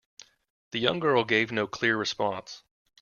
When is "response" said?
1.95-2.63